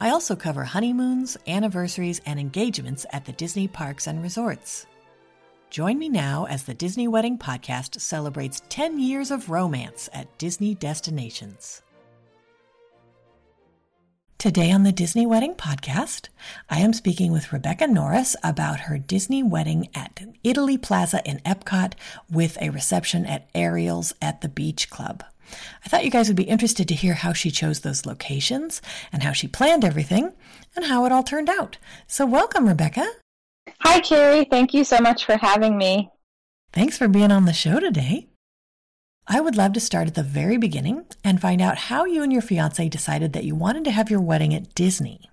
[0.00, 4.86] I also cover honeymoons, anniversaries, and engagements at the Disney parks and resorts.
[5.70, 10.74] Join me now as the Disney Wedding Podcast celebrates 10 years of romance at Disney
[10.74, 11.82] destinations.
[14.38, 16.28] Today on the Disney Wedding Podcast,
[16.70, 21.94] I am speaking with Rebecca Norris about her Disney wedding at Italy Plaza in Epcot
[22.30, 25.24] with a reception at Ariel's at the Beach Club.
[25.84, 28.80] I thought you guys would be interested to hear how she chose those locations
[29.12, 30.32] and how she planned everything
[30.76, 31.78] and how it all turned out.
[32.06, 33.10] So, welcome, Rebecca.
[33.80, 34.46] Hi, Carrie.
[34.48, 36.10] Thank you so much for having me.
[36.72, 38.28] Thanks for being on the show today.
[39.28, 42.32] I would love to start at the very beginning and find out how you and
[42.32, 45.28] your fiance decided that you wanted to have your wedding at Disney.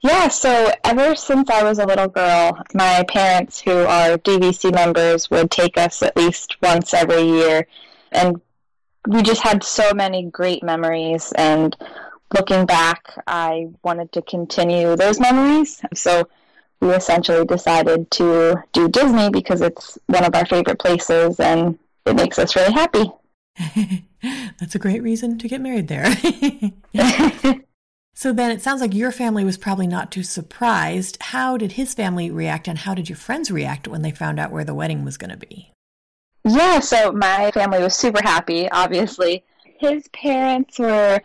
[0.00, 5.30] Yeah, so ever since I was a little girl, my parents, who are DVC members,
[5.30, 7.66] would take us at least once every year.
[8.12, 8.40] And
[9.08, 11.76] we just had so many great memories and
[12.34, 16.28] looking back i wanted to continue those memories so
[16.80, 22.16] we essentially decided to do disney because it's one of our favorite places and it
[22.16, 23.10] makes us really happy.
[24.58, 26.14] That's a great reason to get married there.
[28.16, 31.18] So then it sounds like your family was probably not too surprised.
[31.20, 34.52] How did his family react and how did your friends react when they found out
[34.52, 35.72] where the wedding was going to be?
[36.44, 39.44] Yeah, so my family was super happy, obviously.
[39.64, 41.20] His parents were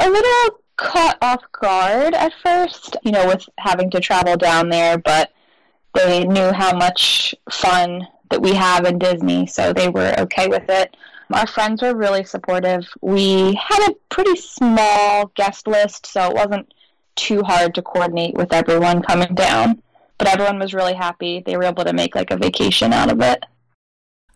[0.00, 4.96] a little caught off guard at first, you know, with having to travel down there,
[4.96, 5.32] but
[5.92, 10.68] they knew how much fun that we have in Disney, so they were okay with
[10.68, 10.96] it.
[11.32, 12.86] Our friends were really supportive.
[13.00, 16.72] We had a pretty small guest list, so it wasn't
[17.16, 19.82] too hard to coordinate with everyone coming down.
[20.18, 21.42] But everyone was really happy.
[21.44, 23.44] They were able to make like a vacation out of it.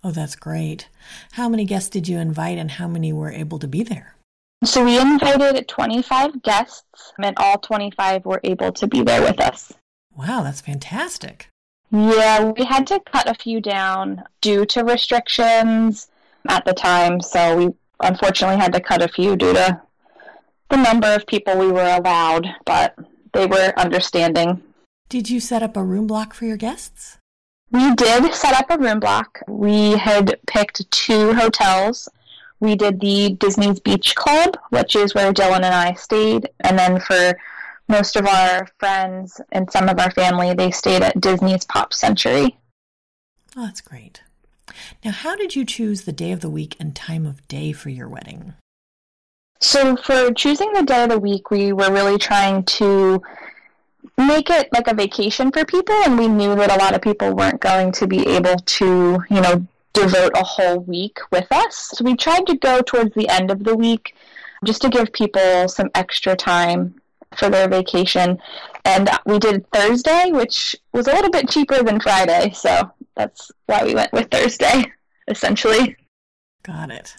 [0.03, 0.89] Oh, that's great.
[1.33, 4.17] How many guests did you invite and how many were able to be there?
[4.65, 9.73] So we invited 25 guests, and all 25 were able to be there with us.
[10.15, 11.50] Wow, that's fantastic.
[11.91, 16.09] Yeah, we had to cut a few down due to restrictions
[16.49, 19.81] at the time, so we unfortunately had to cut a few due to
[20.69, 22.95] the number of people we were allowed, but
[23.33, 24.63] they were understanding.
[25.09, 27.19] Did you set up a room block for your guests?
[27.73, 29.41] We did set up a room block.
[29.49, 32.09] We had picked two hotels.
[32.61, 36.49] We did the Disney's Beach Club, which is where Dylan and I stayed.
[36.61, 37.37] And then for
[37.91, 42.57] most of our friends and some of our family, they stayed at Disney's Pop Century.
[43.57, 44.23] Oh, that's great.
[45.05, 47.91] Now, how did you choose the day of the week and time of day for
[47.91, 48.55] your wedding?
[49.61, 53.21] So, for choosing the day of the week, we were really trying to
[54.17, 57.35] make it like a vacation for people and we knew that a lot of people
[57.35, 62.05] weren't going to be able to you know devote a whole week with us so
[62.05, 64.15] we tried to go towards the end of the week
[64.65, 67.00] just to give people some extra time
[67.37, 68.39] for their vacation.
[68.85, 73.85] And we did thursday which was a little bit cheaper than friday so that's why
[73.85, 74.91] we went with thursday
[75.29, 75.97] essentially.
[76.63, 77.17] Got it.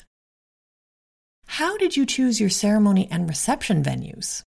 [1.47, 4.43] How did you choose your ceremony and reception venues?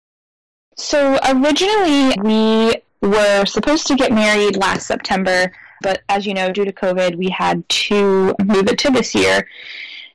[0.75, 5.51] So originally we were supposed to get married last September,
[5.81, 9.47] but as you know, due to COVID, we had to move it to this year.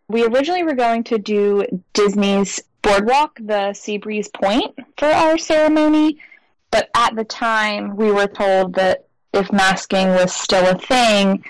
[0.08, 6.18] We originally were going to do Disney's Boardwalk, the Seabreeze Point, for our ceremony,
[6.70, 11.44] but at the time we were told that if masking was still a thing,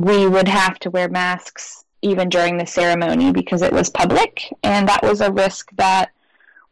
[0.00, 4.88] we would have to wear masks even during the ceremony because it was public, and
[4.88, 6.10] that was a risk that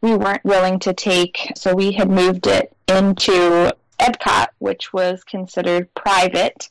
[0.01, 1.51] we weren't willing to take.
[1.55, 6.69] So we had moved it into Epcot, which was considered private,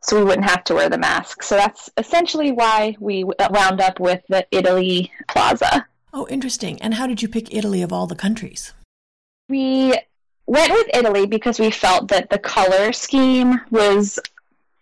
[0.00, 1.42] so we wouldn't have to wear the mask.
[1.42, 5.86] So that's essentially why we wound up with the Italy Plaza.
[6.12, 6.80] Oh, interesting.
[6.82, 8.72] And how did you pick Italy of all the countries?
[9.48, 9.94] We
[10.46, 14.18] went with Italy because we felt that the color scheme was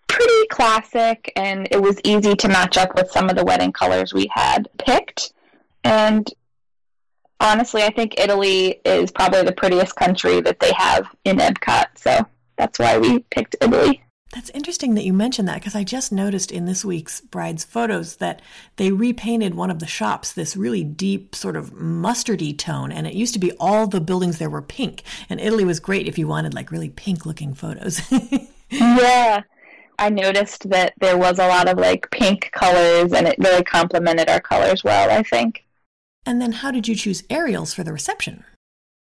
[0.07, 4.15] pretty classic and it was easy to match up with some of the wedding colors
[4.15, 5.33] we had picked.
[5.85, 6.29] And
[7.41, 11.87] honestly, I think Italy is probably the prettiest country that they have in Epcot.
[11.97, 12.27] So
[12.57, 14.03] that's why we picked Italy.
[14.35, 18.17] That's interesting that you mentioned that because I just noticed in this week's bride's photos
[18.17, 18.43] that
[18.77, 22.93] they repainted one of the shops this really deep, sort of mustardy tone.
[22.93, 25.03] And it used to be all the buildings there were pink.
[25.31, 28.03] And Italy was great if you wanted like really pink looking photos.
[28.71, 29.43] yeah.
[29.99, 34.29] I noticed that there was a lot of like pink colors and it really complemented
[34.29, 35.65] our colors well, I think.
[36.27, 38.45] And then how did you choose Ariel's for the reception?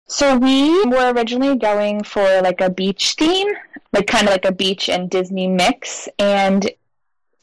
[0.07, 3.49] So we were originally going for like a beach theme,
[3.93, 6.09] like kind of like a beach and Disney mix.
[6.19, 6.71] And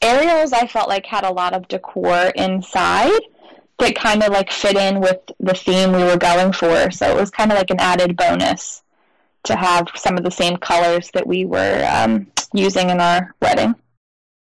[0.02, 3.20] Ariel's, I felt like had a lot of decor inside
[3.80, 6.92] that kind of like fit in with the theme we were going for.
[6.92, 8.84] So it was kind of like an added bonus
[9.44, 13.76] to have some of the same colors that we were um, using in our wedding.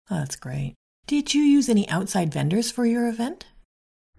[0.10, 0.74] Oh, that's great.
[1.06, 3.46] Did you use any outside vendors for your event?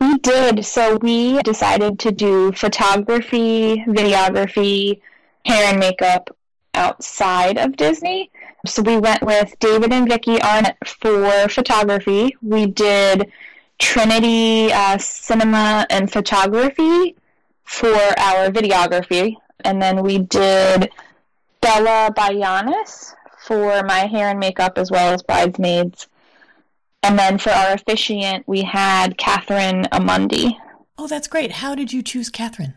[0.00, 0.64] We did.
[0.64, 5.00] So we decided to do photography, videography,
[5.44, 6.36] hair and makeup
[6.74, 8.30] outside of Disney.
[8.66, 12.36] So we went with David and Vicki Arnett for photography.
[12.42, 13.30] We did
[13.78, 17.16] Trinity uh, Cinema and Photography
[17.64, 19.36] for our videography.
[19.64, 20.90] And then we did
[21.60, 26.08] Bella Bayanis for my hair and makeup as well as bridesmaids.
[27.02, 30.56] And then for our officiant, we had Catherine Amundi.
[30.96, 31.52] Oh, that's great.
[31.52, 32.74] How did you choose Catherine?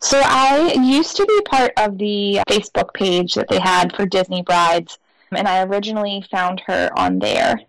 [0.00, 4.42] So I used to be part of the Facebook page that they had for Disney
[4.42, 4.98] brides,
[5.30, 7.60] and I originally found her on there.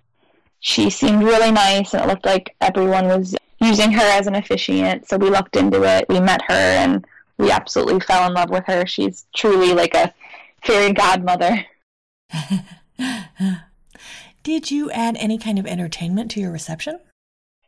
[0.60, 5.08] She seemed really nice, and it looked like everyone was using her as an officiant.
[5.08, 7.06] So we looked into it, we met her, and
[7.38, 8.88] we absolutely fell in love with her.
[8.88, 10.12] She's truly like a
[10.64, 11.66] fairy godmother.
[14.44, 17.00] Did you add any kind of entertainment to your reception?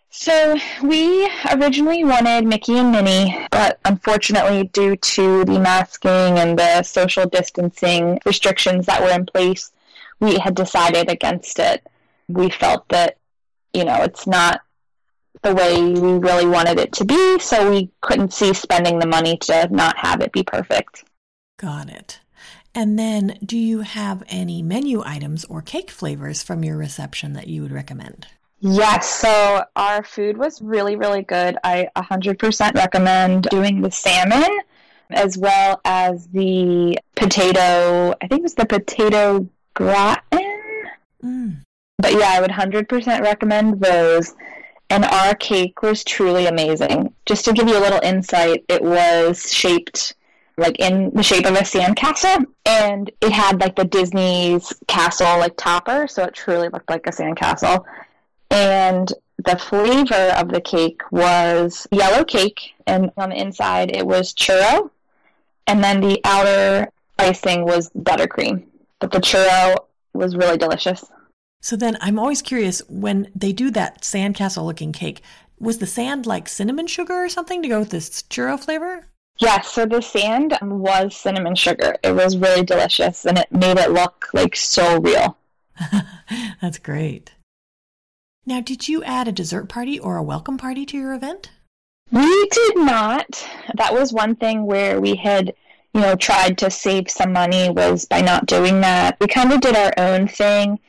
[0.10, 6.83] So we originally wanted Mickey and Minnie, but unfortunately, due to the masking and the
[6.83, 9.72] social distancing restrictions that were in place,
[10.19, 11.86] we had decided against it.
[12.27, 13.18] We felt that,
[13.74, 14.62] you know, it's not
[15.44, 19.38] the way we really wanted it to be, so we couldn't see spending the money
[19.38, 21.06] to not have it be perfect.
[21.57, 22.19] Got it.
[22.75, 27.48] And then, do you have any menu items or cake flavors from your reception that
[27.48, 28.27] you would recommend?
[28.60, 31.57] Yes, so our food was really, really good.
[31.63, 34.60] I 100% recommend doing the salmon
[35.12, 40.62] as well as the potato, I think it was the potato gratin.
[41.24, 41.62] Mm.
[41.98, 44.33] But yeah, I would 100% recommend those.
[44.89, 47.13] And our cake was truly amazing.
[47.25, 50.15] Just to give you a little insight, it was shaped
[50.57, 55.57] like in the shape of a sandcastle, and it had like the Disney's castle like
[55.57, 57.84] topper, so it truly looked like a sandcastle.
[58.50, 59.12] And
[59.44, 64.90] the flavor of the cake was yellow cake, and on the inside it was churro,
[65.68, 68.63] and then the outer icing was buttercream.
[69.00, 69.75] But the churro
[70.13, 71.04] was really delicious.
[71.62, 75.22] So then I'm always curious when they do that sandcastle looking cake,
[75.60, 79.07] was the sand like cinnamon sugar or something to go with this churro flavor?
[79.38, 81.98] Yes, so the sand was cinnamon sugar.
[82.04, 85.38] It was really delicious and it made it look like so real.
[86.62, 87.33] That's great.
[88.45, 91.52] Now, did you add a dessert party or a welcome party to your event?
[92.12, 93.45] We did not.
[93.76, 95.54] That was one thing where we had,
[95.94, 99.18] you know, tried to save some money was by not doing that.
[99.19, 100.80] We kind of did our own thing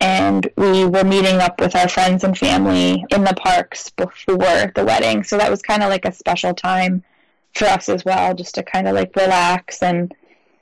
[0.00, 4.84] and we were meeting up with our friends and family in the parks before the
[4.84, 5.22] wedding.
[5.22, 7.04] So that was kind of like a special time
[7.54, 10.14] for us as well, just to kind of like relax and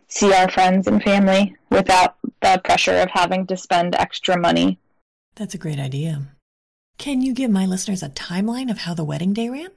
[0.08, 4.78] see our friends and family without the pressure of having to spend extra money.
[5.36, 6.22] That's a great idea.
[6.98, 9.70] Can you give my listeners a timeline of how the wedding day ran?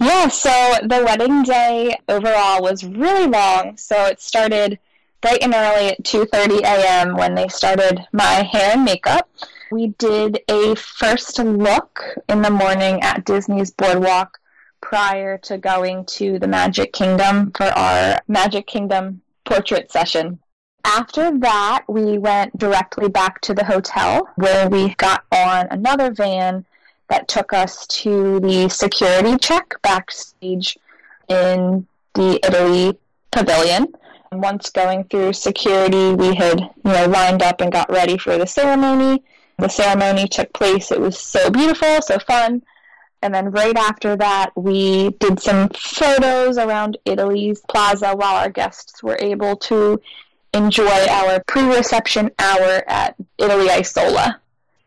[0.00, 0.50] Yeah, so
[0.82, 3.76] the wedding day overall was really long.
[3.76, 4.78] So it started
[5.20, 7.16] bright and early at 2:30 a.m.
[7.16, 9.30] when they started my hair and makeup.
[9.70, 14.38] We did a first look in the morning at Disney's Boardwalk
[14.84, 20.38] prior to going to the Magic Kingdom for our Magic Kingdom portrait session.
[20.84, 26.66] After that, we went directly back to the hotel where we got on another van
[27.08, 30.76] that took us to the security check backstage
[31.28, 32.98] in the Italy
[33.32, 33.88] pavilion.
[34.30, 38.36] And once going through security, we had you know lined up and got ready for
[38.36, 39.22] the ceremony.
[39.58, 40.92] The ceremony took place.
[40.92, 42.62] It was so beautiful, so fun.
[43.24, 49.02] And then right after that, we did some photos around Italy's plaza while our guests
[49.02, 49.98] were able to
[50.52, 54.42] enjoy our pre reception hour at Italy Isola.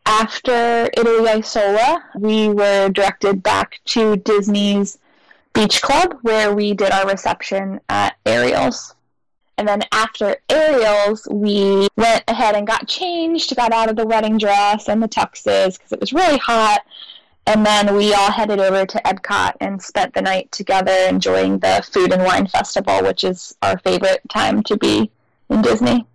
[0.05, 4.99] After Italy Isola, we were directed back to Disney's
[5.53, 8.93] Beach Club where we did our reception at Ariel's.
[9.57, 14.37] And then after Ariel's, we went ahead and got changed, got out of the wedding
[14.37, 16.81] dress and the tuxes because it was really hot.
[17.47, 21.81] And then we all headed over to Epcot and spent the night together enjoying the
[21.89, 25.09] Food and Wine Festival, which is our favorite time to be
[25.49, 26.05] in Disney.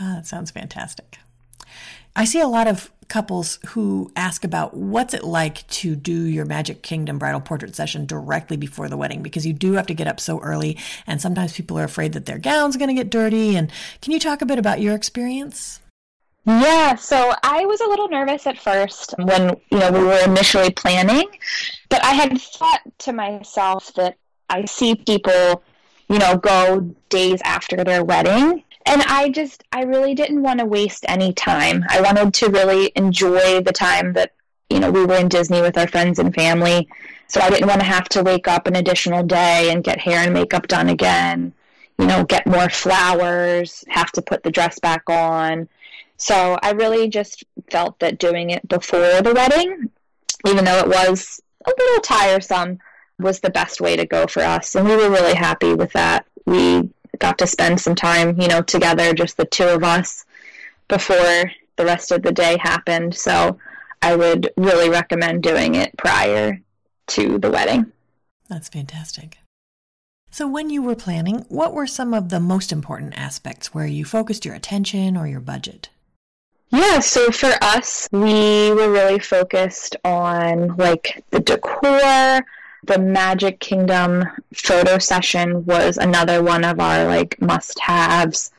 [0.00, 1.18] Oh, that sounds fantastic.
[2.14, 6.44] I see a lot of couples who ask about what's it like to do your
[6.44, 10.06] Magic Kingdom bridal portrait session directly before the wedding because you do have to get
[10.06, 13.56] up so early and sometimes people are afraid that their gown's going to get dirty
[13.56, 15.80] and can you talk a bit about your experience?
[16.48, 20.70] Yeah, so I was a little nervous at first when, you know, we were initially
[20.70, 21.28] planning,
[21.90, 24.16] but I had thought to myself that
[24.48, 25.62] I see people,
[26.08, 30.64] you know, go days after their wedding and I just I really didn't want to
[30.64, 31.84] waste any time.
[31.88, 34.32] I wanted to really enjoy the time that
[34.70, 36.88] you know we were in Disney with our friends and family.
[37.28, 40.20] So I didn't want to have to wake up an additional day and get hair
[40.20, 41.52] and makeup done again.
[41.98, 45.68] You know, get more flowers, have to put the dress back on.
[46.18, 49.90] So I really just felt that doing it before the wedding,
[50.46, 52.78] even though it was a little tiresome,
[53.18, 54.74] was the best way to go for us.
[54.74, 56.26] And we were really happy with that.
[56.44, 60.24] We got to spend some time, you know, together, just the two of us,
[60.88, 63.14] before the rest of the day happened.
[63.14, 63.58] So
[64.02, 66.60] I would really recommend doing it prior
[67.08, 67.92] to the wedding.
[68.48, 69.38] That's fantastic.
[70.30, 74.04] So, when you were planning, what were some of the most important aspects where you
[74.04, 75.88] focused your attention or your budget?
[76.70, 82.46] Yeah, so for us, we were really focused on like the decor,
[82.84, 88.50] the Magic Kingdom photo session was another one of our like must haves.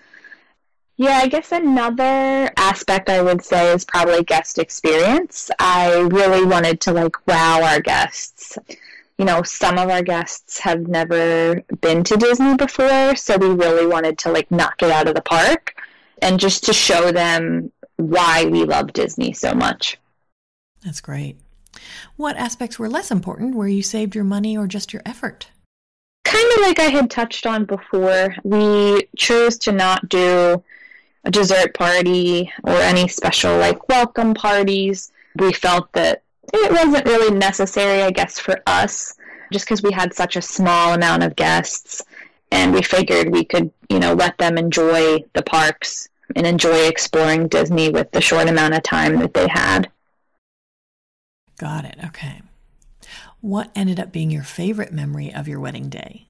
[0.98, 5.52] Yeah, I guess another aspect I would say is probably guest experience.
[5.60, 8.58] I really wanted to like wow our guests.
[9.20, 13.86] You know, some of our guests have never been to Disney before, so we really
[13.86, 15.76] wanted to like knock it out of the park
[16.22, 19.98] and just to show them why we love Disney so much.
[20.84, 21.38] That's great.
[22.16, 25.50] What aspects were less important where you saved your money or just your effort?
[26.24, 30.64] Kind of like I had touched on before, we chose to not do
[31.26, 35.12] a dessert party or any special like welcome parties.
[35.36, 39.16] We felt that it wasn't really necessary, I guess, for us,
[39.52, 42.02] just because we had such a small amount of guests
[42.52, 47.48] and we figured we could, you know, let them enjoy the parks and enjoy exploring
[47.48, 49.90] Disney with the short amount of time that they had.
[51.58, 51.98] Got it.
[52.06, 52.42] Okay.
[53.42, 56.28] What ended up being your favorite memory of your wedding day?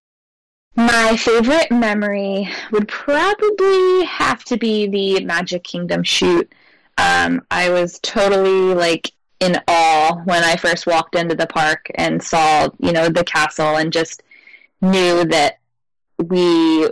[0.75, 6.51] My favorite memory would probably have to be the Magic Kingdom shoot.
[6.98, 12.22] Um, I was totally like in awe when I first walked into the park and
[12.22, 14.24] saw, you know, the castle and just
[14.82, 15.60] knew that
[16.18, 16.89] we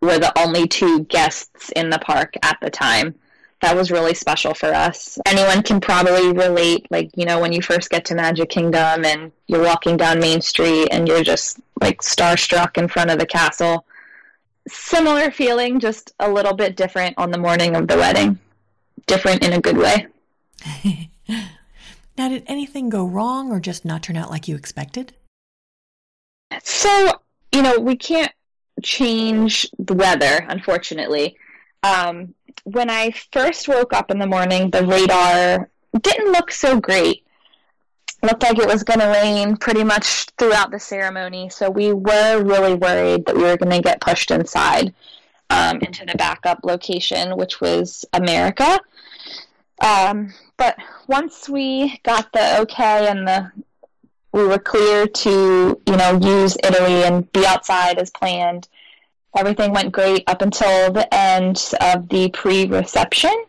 [0.00, 3.14] were the only two guests in the park at the time
[3.60, 5.18] that was really special for us.
[5.26, 9.32] Anyone can probably relate, like, you know, when you first get to Magic Kingdom and
[9.46, 13.84] you're walking down Main Street and you're just like starstruck in front of the castle.
[14.66, 18.38] Similar feeling, just a little bit different on the morning of the wedding.
[19.06, 20.06] Different in a good way.
[21.28, 25.12] now, did anything go wrong or just not turn out like you expected?
[26.62, 27.20] So,
[27.52, 28.32] you know, we can't
[28.82, 31.36] change the weather, unfortunately.
[31.82, 32.34] Um,
[32.64, 35.70] when I first woke up in the morning, the radar
[36.00, 37.24] didn't look so great.
[38.22, 42.42] looked like it was going to rain pretty much throughout the ceremony, so we were
[42.42, 44.92] really worried that we were going to get pushed inside
[45.48, 48.78] um, into the backup location, which was America.
[49.82, 53.50] Um, but once we got the okay and the
[54.32, 58.68] we were clear to you know use Italy and be outside as planned
[59.36, 63.44] everything went great up until the end of the pre-reception.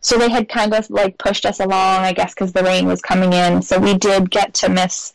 [0.00, 3.00] So they had kind of like pushed us along, I guess, because the rain was
[3.00, 3.62] coming in.
[3.62, 5.14] So we did get to miss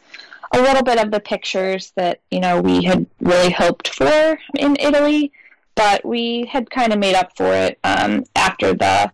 [0.53, 4.77] a little bit of the pictures that you know we had really hoped for in
[4.79, 5.33] Italy,
[5.75, 9.11] but we had kind of made up for it um, after the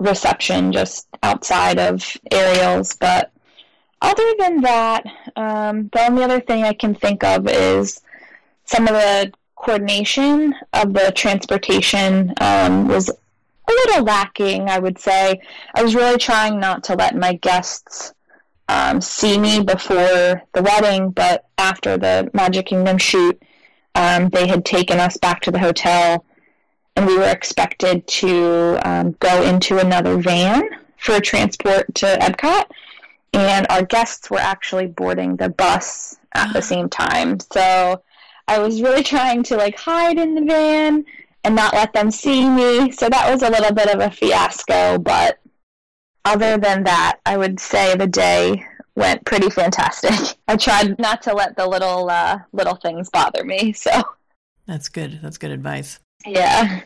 [0.00, 2.96] reception, just outside of Ariel's.
[2.96, 3.31] But
[4.02, 5.04] other than that,
[5.36, 8.00] um, the only other thing I can think of is
[8.64, 15.40] some of the coordination of the transportation um, was a little lacking, I would say.
[15.74, 18.12] I was really trying not to let my guests
[18.68, 23.40] um, see me before the wedding, but after the Magic Kingdom shoot,
[23.94, 26.24] um, they had taken us back to the hotel,
[26.96, 30.62] and we were expected to um, go into another van
[30.96, 32.64] for transport to Epcot.
[33.32, 37.38] And our guests were actually boarding the bus at the same time.
[37.40, 38.02] So
[38.48, 41.04] I was really trying to like hide in the van
[41.44, 42.90] and not let them see me.
[42.92, 45.38] So that was a little bit of a fiasco, but
[46.24, 50.38] other than that, I would say the day went pretty fantastic.
[50.48, 53.72] I tried not to let the little uh, little things bother me.
[53.72, 53.90] So
[54.66, 55.20] that's good.
[55.22, 55.98] That's good advice.
[56.24, 56.82] Yeah.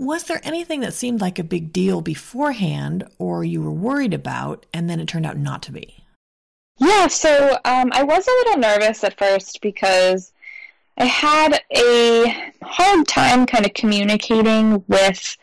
[0.00, 4.66] Was there anything that seemed like a big deal beforehand, or you were worried about,
[4.74, 6.04] and then it turned out not to be?
[6.78, 7.06] Yeah.
[7.06, 10.32] So um, I was a little nervous at first because
[10.96, 15.36] I had a hard time kind of communicating with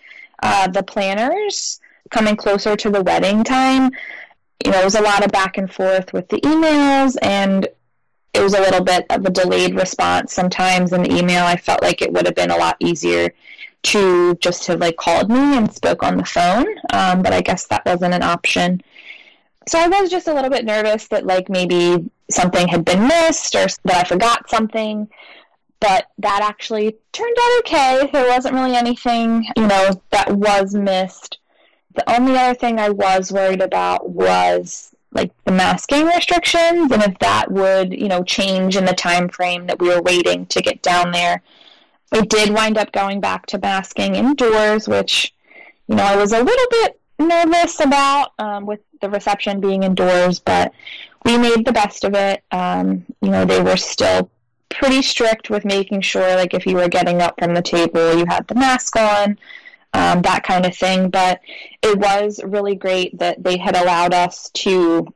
[0.43, 3.91] uh, the planners coming closer to the wedding time
[4.65, 7.67] you know, it was a lot of back and forth with the emails, and
[8.33, 11.45] it was a little bit of a delayed response sometimes in the email.
[11.45, 13.33] I felt like it would have been a lot easier
[13.83, 17.67] to just have like called me and spoke on the phone, um, but I guess
[17.67, 18.81] that wasn't an option.
[19.67, 23.55] So I was just a little bit nervous that like maybe something had been missed
[23.55, 25.09] or that I forgot something
[25.79, 28.09] but that actually turned out okay.
[28.11, 31.39] There wasn't really anything, you know, that was missed.
[31.95, 37.17] The only other thing I was worried about was like the masking restrictions and if
[37.19, 40.81] that would, you know, change in the time frame that we were waiting to get
[40.81, 41.41] down there.
[42.11, 45.33] I did wind up going back to masking indoors, which,
[45.87, 50.39] you know, I was a little bit nervous about um, with the reception being indoors,
[50.39, 50.71] but
[51.25, 52.43] we made the best of it.
[52.51, 54.29] Um, you know, they were still
[54.69, 58.25] pretty strict with making sure, like, if you were getting up from the table, you
[58.27, 59.37] had the mask on
[59.93, 61.09] um, that kind of thing.
[61.09, 61.41] But
[61.81, 65.13] it was really great that they had allowed us to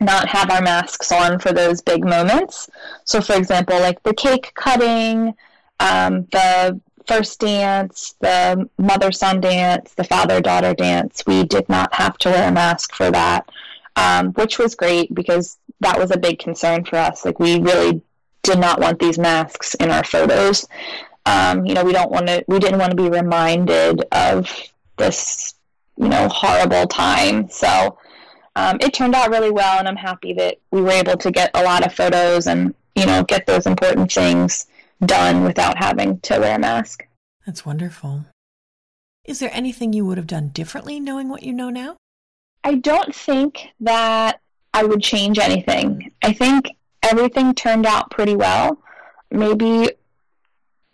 [0.00, 2.68] not have our masks on for those big moments.
[3.04, 5.34] So, for example, like the cake cutting,
[5.80, 11.92] um, the first dance, the mother son dance, the father daughter dance, we did not
[11.94, 13.48] have to wear a mask for that,
[13.96, 17.24] um, which was great because that was a big concern for us.
[17.24, 18.02] Like, we really
[18.42, 20.66] did not want these masks in our photos.
[21.26, 24.50] Um, you know, we don't want to, we didn't want to be reminded of
[24.96, 25.54] this,
[25.96, 27.48] you know, horrible time.
[27.48, 27.98] So
[28.56, 31.50] um, it turned out really well, and I'm happy that we were able to get
[31.54, 34.66] a lot of photos and, you know, get those important things
[35.04, 37.06] done without having to wear a mask.
[37.46, 38.26] That's wonderful.
[39.24, 41.96] Is there anything you would have done differently knowing what you know now?
[42.64, 44.40] I don't think that
[44.74, 46.12] I would change anything.
[46.22, 46.70] I think
[47.02, 48.78] everything turned out pretty well.
[49.30, 49.90] Maybe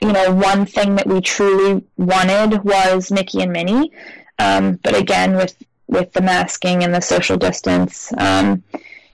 [0.00, 3.92] you know, one thing that we truly wanted was Mickey and Minnie.
[4.38, 5.56] Um, but again, with
[5.88, 8.62] with the masking and the social distance, um,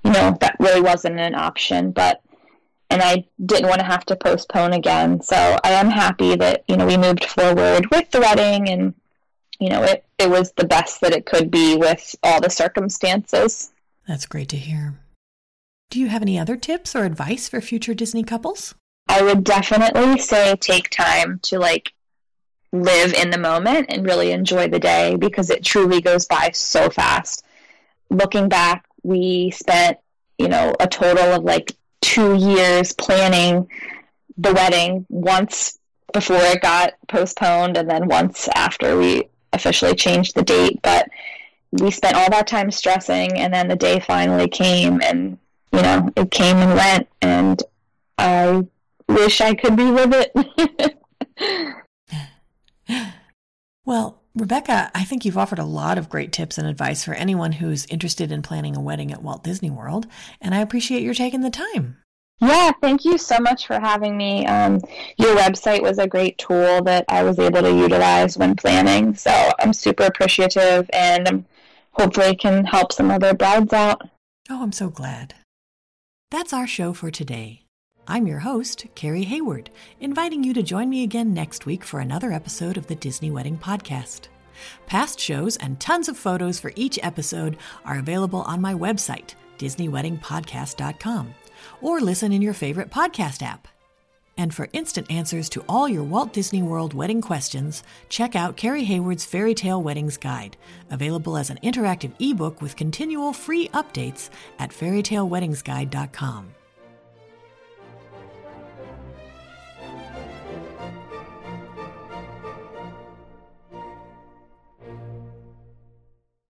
[0.05, 1.93] you know, that really wasn't an option.
[1.93, 2.21] But
[2.95, 5.21] and I didn't want to have to postpone again.
[5.21, 8.95] So I am happy that you know we moved forward with the wedding, and
[9.59, 13.73] you know it it was the best that it could be with all the circumstances.
[14.07, 14.95] That's great to hear.
[15.91, 18.77] Do you have any other tips or advice for future Disney couples?
[19.09, 21.93] I would definitely say take time to like
[22.73, 26.91] live in the moment and really enjoy the day because it truly goes by so
[26.91, 27.45] fast.
[28.09, 29.99] Looking back, we spent,
[30.39, 33.67] you know, a total of like two years planning
[34.37, 35.79] the wedding once
[36.13, 40.79] before it got postponed and then once after we officially changed the date.
[40.83, 41.09] But
[41.73, 45.39] we spent all that time stressing and then the day finally came and,
[45.73, 47.63] you know, it came and went and
[48.19, 48.67] I
[49.09, 50.99] wish I could relive it.
[53.87, 57.53] well, Rebecca, I think you've offered a lot of great tips and advice for anyone
[57.53, 60.09] who's interested in planning a wedding at Walt Disney World,
[60.41, 61.99] and I appreciate your taking the time.
[62.41, 64.45] Yeah, thank you so much for having me.
[64.45, 64.81] Um,
[65.19, 69.31] your website was a great tool that I was able to utilize when planning, so
[69.61, 71.45] I'm super appreciative and
[71.93, 74.03] hopefully can help some other brides out.
[74.51, 75.35] Oh, I'm so glad.
[76.33, 77.64] That's our show for today.
[78.07, 82.33] I'm your host, Carrie Hayward, inviting you to join me again next week for another
[82.33, 84.29] episode of the Disney Wedding Podcast.
[84.87, 91.35] Past shows and tons of photos for each episode are available on my website, DisneyWeddingPodcast.com,
[91.81, 93.69] or listen in your favorite podcast app.
[94.37, 98.85] And for instant answers to all your Walt Disney World wedding questions, check out Carrie
[98.85, 100.59] Hayward's Fairy Tale Weddings Guide,
[100.91, 106.55] available as an interactive ebook with continual free updates at fairytaleweddingsguide.com.